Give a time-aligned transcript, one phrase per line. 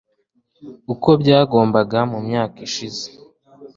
[0.93, 3.05] uko byagombaga mu myaka ishize